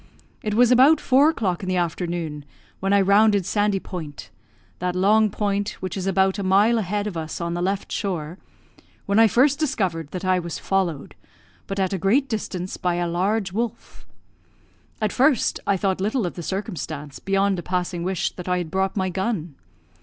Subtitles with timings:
[0.41, 2.43] It was about four o'clock in the afternoon
[2.79, 4.31] when I rounded Sandy Point,
[4.79, 7.91] that long point which is about a mile a head of us on the left
[7.91, 8.39] shore,
[9.05, 11.13] when I first discovered that I was followed,
[11.67, 14.07] but at a great distance, by a large wolf.
[14.99, 18.71] At first, I thought little of the circumstance, beyond a passing wish that I had
[18.71, 19.53] brought my gun.